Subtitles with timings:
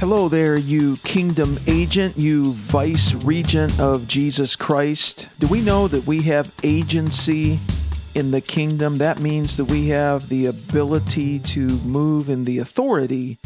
[0.00, 5.28] Hello there, you kingdom agent, you vice regent of Jesus Christ.
[5.38, 7.58] Do we know that we have agency
[8.14, 8.96] in the kingdom?
[8.96, 13.36] That means that we have the ability to move in the authority,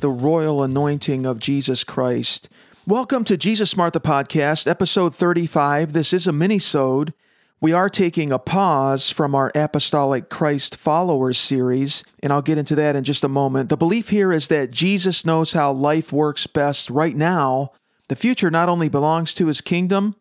[0.00, 2.48] the royal anointing of Jesus Christ.
[2.86, 5.92] Welcome to Jesus Smart the podcast, episode 35.
[5.92, 7.12] This is a mini-sode.
[7.62, 12.74] We are taking a pause from our Apostolic Christ Followers series, and I'll get into
[12.76, 13.68] that in just a moment.
[13.68, 17.72] The belief here is that Jesus knows how life works best right now.
[18.08, 20.16] The future not only belongs to his kingdom,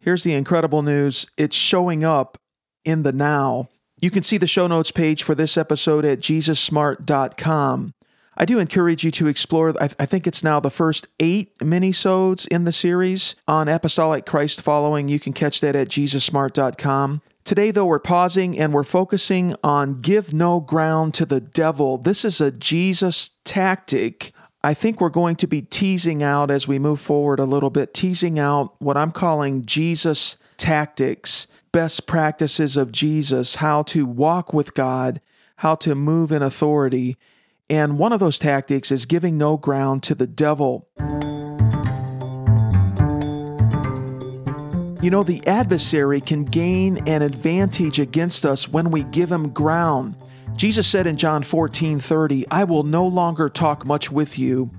[0.00, 2.36] here's the incredible news it's showing up
[2.84, 3.70] in the now.
[3.98, 7.94] You can see the show notes page for this episode at jesussmart.com.
[8.36, 9.74] I do encourage you to explore.
[9.80, 14.60] I, I think it's now the first eight minisodes in the series on apostolic Christ
[14.60, 15.08] following.
[15.08, 17.22] You can catch that at jesussmart.com.
[17.44, 21.96] Today, though, we're pausing and we're focusing on give no ground to the devil.
[21.96, 24.32] This is a Jesus tactic.
[24.64, 27.94] I think we're going to be teasing out as we move forward a little bit,
[27.94, 34.74] teasing out what I'm calling Jesus tactics, best practices of Jesus, how to walk with
[34.74, 35.20] God,
[35.58, 37.16] how to move in authority
[37.68, 40.88] and one of those tactics is giving no ground to the devil.
[45.02, 50.16] You know, the adversary can gain an advantage against us when we give him ground.
[50.56, 54.70] Jesus said in John 14 30, I will no longer talk much with you,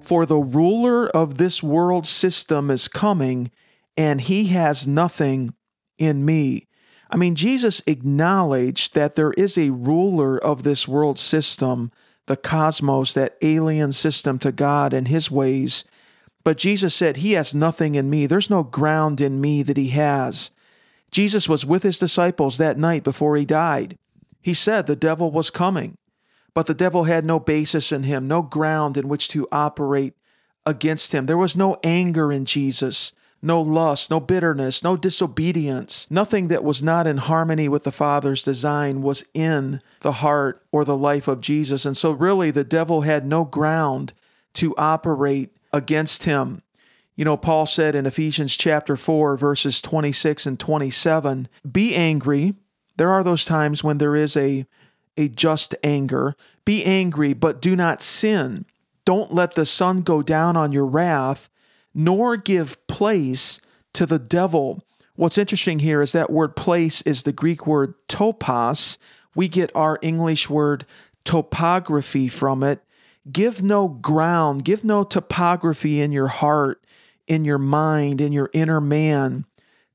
[0.00, 3.50] for the ruler of this world system is coming,
[3.96, 5.54] and he has nothing
[5.98, 6.68] in me.
[7.10, 11.92] I mean, Jesus acknowledged that there is a ruler of this world system
[12.26, 15.84] the cosmos, that alien system to God and his ways.
[16.46, 18.26] But Jesus said, He has nothing in me.
[18.26, 20.52] There's no ground in me that He has.
[21.10, 23.98] Jesus was with His disciples that night before He died.
[24.40, 25.96] He said the devil was coming,
[26.54, 30.14] but the devil had no basis in Him, no ground in which to operate
[30.64, 31.26] against Him.
[31.26, 36.10] There was no anger in Jesus no lust, no bitterness, no disobedience.
[36.10, 40.84] Nothing that was not in harmony with the Father's design was in the heart or
[40.84, 41.84] the life of Jesus.
[41.84, 44.12] And so, really, the devil had no ground
[44.54, 46.62] to operate against him.
[47.14, 52.54] You know, Paul said in Ephesians chapter 4, verses 26 and 27 Be angry.
[52.96, 54.66] There are those times when there is a,
[55.16, 56.34] a just anger.
[56.64, 58.64] Be angry, but do not sin.
[59.04, 61.48] Don't let the sun go down on your wrath
[61.96, 63.58] nor give place
[63.94, 64.84] to the devil.
[65.14, 68.98] What's interesting here is that word place is the Greek word topos.
[69.34, 70.84] We get our English word
[71.24, 72.82] topography from it.
[73.32, 76.84] Give no ground, give no topography in your heart,
[77.26, 79.46] in your mind, in your inner man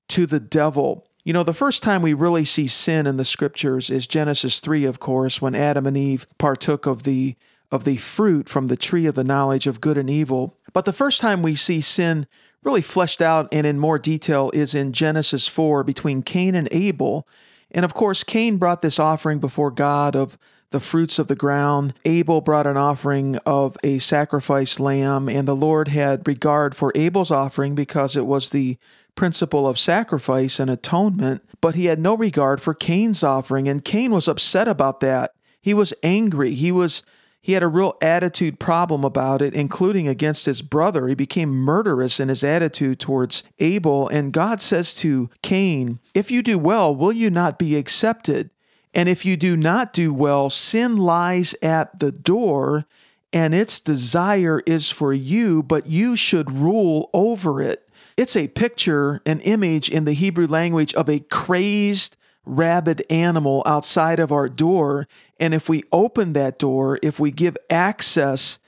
[0.09, 1.07] to the devil.
[1.23, 4.85] You know, the first time we really see sin in the scriptures is Genesis 3,
[4.85, 7.35] of course, when Adam and Eve partook of the
[7.71, 10.57] of the fruit from the tree of the knowledge of good and evil.
[10.73, 12.27] But the first time we see sin
[12.63, 17.27] really fleshed out and in more detail is in Genesis 4 between Cain and Abel.
[17.71, 20.37] And of course, Cain brought this offering before God of
[20.71, 21.93] the fruits of the ground.
[22.05, 27.31] Abel brought an offering of a sacrificed lamb, and the Lord had regard for Abel's
[27.31, 28.77] offering because it was the
[29.15, 34.11] principle of sacrifice and atonement, but he had no regard for Cain's offering, and Cain
[34.11, 35.31] was upset about that.
[35.61, 36.53] He was angry.
[36.53, 37.03] He was
[37.41, 41.07] he had a real attitude problem about it, including against his brother.
[41.07, 44.07] He became murderous in his attitude towards Abel.
[44.07, 48.51] And God says to Cain, If you do well, will you not be accepted?
[48.93, 52.85] And if you do not do well, sin lies at the door,
[53.33, 57.89] and its desire is for you, but you should rule over it.
[58.17, 64.19] It's a picture, an image in the Hebrew language of a crazed, rabid animal outside
[64.19, 65.07] of our door.
[65.39, 68.59] And if we open that door, if we give access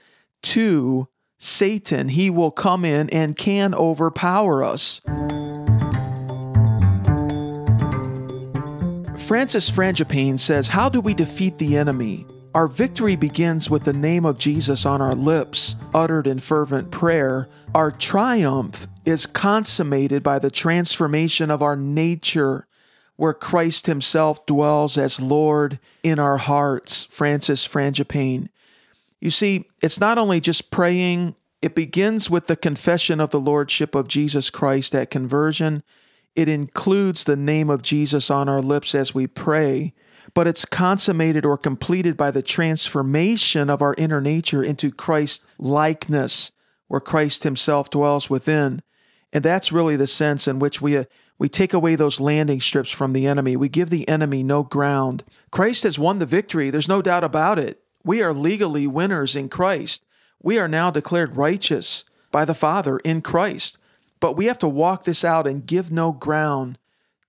[0.44, 1.08] to
[1.38, 5.02] Satan, he will come in and can overpower us.
[9.18, 12.26] Francis Frangipane says, How do we defeat the enemy?
[12.54, 17.50] Our victory begins with the name of Jesus on our lips, uttered in fervent prayer.
[17.74, 22.68] Our triumph is consummated by the transformation of our nature
[23.16, 28.50] where Christ Himself dwells as Lord in our hearts, Francis Frangipane.
[29.22, 33.96] You see, it's not only just praying, it begins with the confession of the Lordship
[33.96, 35.84] of Jesus Christ at conversion.
[36.36, 39.94] It includes the name of Jesus on our lips as we pray,
[40.34, 46.52] but it's consummated or completed by the transformation of our inner nature into Christ likeness,
[46.88, 48.82] where Christ Himself dwells within.
[49.32, 51.06] And that's really the sense in which we
[51.38, 53.56] we take away those landing strips from the enemy.
[53.56, 55.24] We give the enemy no ground.
[55.52, 56.70] Christ has won the victory.
[56.70, 57.82] There's no doubt about it.
[58.04, 60.06] We are legally winners in Christ.
[60.42, 63.78] We are now declared righteous by the Father in Christ.
[64.20, 66.78] But we have to walk this out and give no ground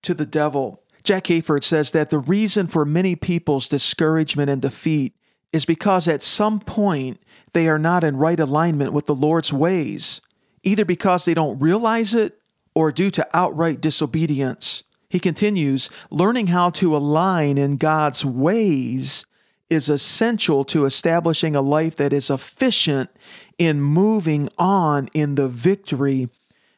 [0.02, 0.82] to the devil.
[1.02, 5.14] Jack Hayford says that the reason for many people's discouragement and defeat
[5.52, 7.20] is because at some point
[7.52, 10.20] they are not in right alignment with the Lord's ways,
[10.62, 12.38] either because they don't realize it
[12.74, 14.82] or due to outright disobedience.
[15.08, 19.26] He continues, learning how to align in God's ways
[19.70, 23.10] is essential to establishing a life that is efficient
[23.56, 26.28] in moving on in the victory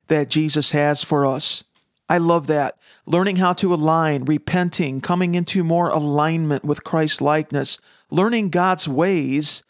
[0.09, 1.65] that Jesus has for us.
[2.09, 2.77] I love that.
[3.07, 7.79] Learning how to align, repenting, coming into more alignment with Christ's likeness,
[8.11, 9.63] learning God's ways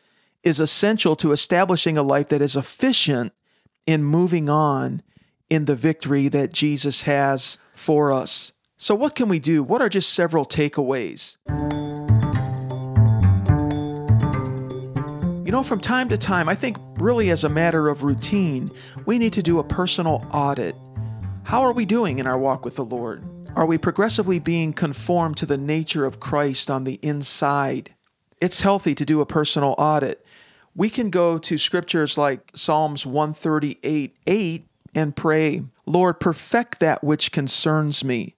[0.43, 3.33] is essential to establishing a life that is efficient
[3.87, 5.03] in moving on
[5.49, 8.53] in the victory that Jesus has for us.
[8.77, 9.63] So, what can we do?
[9.63, 11.37] What are just several takeaways?
[15.47, 18.71] You know, from time to time, I think really as a matter of routine,
[19.07, 20.75] we need to do a personal audit.
[21.45, 23.23] How are we doing in our walk with the Lord?
[23.55, 27.95] Are we progressively being conformed to the nature of Christ on the inside?
[28.41, 30.27] It's healthy to do a personal audit.
[30.75, 37.31] We can go to scriptures like Psalms 138 8 and pray, Lord, perfect that which
[37.31, 38.35] concerns me.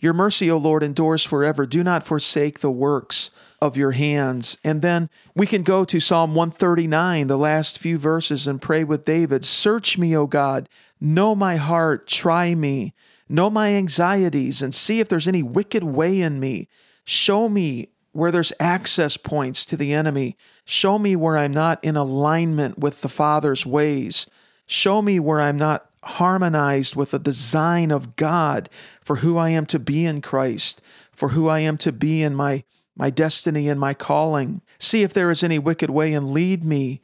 [0.00, 1.64] Your mercy, O Lord, endures forever.
[1.64, 3.30] Do not forsake the works
[3.62, 4.58] of your hands.
[4.64, 9.04] And then we can go to Psalm 139, the last few verses, and pray with
[9.06, 10.68] David Search me, O God,
[11.00, 12.92] know my heart, try me,
[13.28, 16.68] know my anxieties, and see if there's any wicked way in me.
[17.04, 20.36] Show me where there's access points to the enemy.
[20.64, 24.26] Show me where I'm not in alignment with the Father's ways.
[24.66, 28.68] Show me where I'm not harmonized with the design of God
[29.02, 30.82] for who I am to be in Christ,
[31.12, 32.64] for who I am to be in my,
[32.96, 34.62] my destiny and my calling.
[34.78, 37.00] See if there is any wicked way and lead me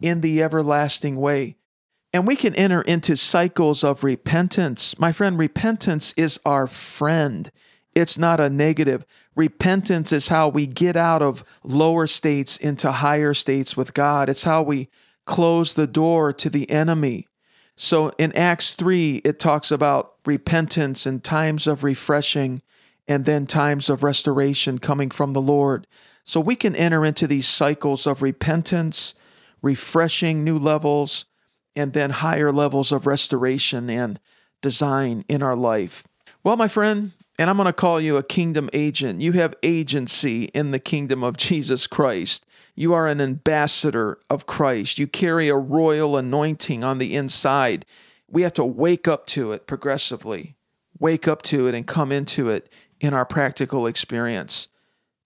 [0.00, 1.56] in the everlasting way.
[2.12, 4.98] And we can enter into cycles of repentance.
[4.98, 7.50] My friend, repentance is our friend.
[7.94, 9.04] It's not a negative.
[9.34, 14.28] Repentance is how we get out of lower states into higher states with God.
[14.28, 14.88] It's how we
[15.26, 17.26] close the door to the enemy.
[17.76, 22.62] So in Acts 3, it talks about repentance and times of refreshing
[23.06, 25.86] and then times of restoration coming from the Lord.
[26.24, 29.14] So we can enter into these cycles of repentance,
[29.62, 31.26] refreshing new levels,
[31.76, 34.18] and then higher levels of restoration and
[34.62, 36.04] design in our life.
[36.42, 39.20] Well, my friend, and I'm going to call you a kingdom agent.
[39.20, 42.46] You have agency in the kingdom of Jesus Christ.
[42.78, 44.98] You are an ambassador of Christ.
[44.98, 47.86] You carry a royal anointing on the inside.
[48.28, 50.56] We have to wake up to it progressively,
[50.98, 52.68] wake up to it and come into it
[53.00, 54.68] in our practical experience.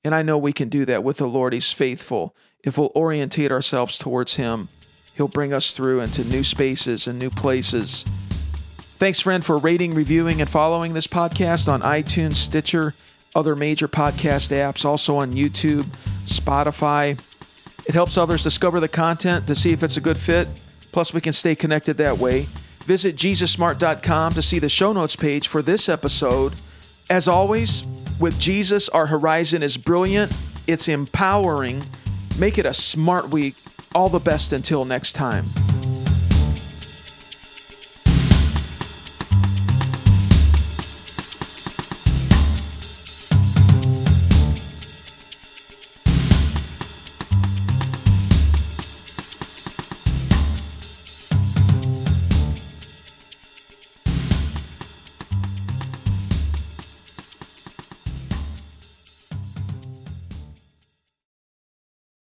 [0.05, 1.53] And I know we can do that with the Lord.
[1.53, 2.37] He's faithful.
[2.63, 4.69] If we'll orientate ourselves towards Him,
[5.17, 8.05] He'll bring us through into new spaces and new places.
[8.79, 12.95] Thanks, friend, for rating, reviewing, and following this podcast on iTunes, Stitcher,
[13.35, 15.85] other major podcast apps, also on YouTube,
[16.27, 17.19] Spotify.
[17.87, 20.49] It helps others discover the content to see if it's a good fit.
[20.93, 22.47] Plus, we can stay connected that way.
[22.85, 26.55] Visit JesusSmart.com to see the show notes page for this episode.
[27.09, 27.85] As always,
[28.21, 30.33] with Jesus, our horizon is brilliant,
[30.67, 31.85] it's empowering.
[32.39, 33.55] Make it a smart week.
[33.95, 35.45] All the best until next time.